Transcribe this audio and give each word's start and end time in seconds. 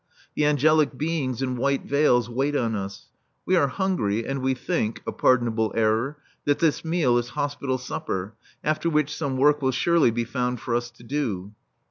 The 0.33 0.45
angelic 0.45 0.97
beings 0.97 1.43
in 1.43 1.57
white 1.57 1.85
veils 1.85 2.27
wait 2.27 2.55
on 2.55 2.73
us. 2.75 3.05
We 3.45 3.55
are 3.55 3.67
hungry 3.67 4.25
and 4.25 4.41
we 4.41 4.55
think 4.55 5.03
(a 5.05 5.11
pardonable 5.11 5.71
error) 5.75 6.17
that 6.45 6.57
this 6.57 6.83
meal 6.83 7.19
is 7.19 7.29
hospital 7.37 7.77
supper; 7.77 8.33
after 8.63 8.89
which 8.89 9.15
some 9.15 9.37
work 9.37 9.61
will 9.61 9.69
surely 9.71 10.09
be 10.09 10.23
found 10.25 10.59
for 10.59 10.73
us 10.73 10.89
to 10.89 11.03
do. 11.03 11.51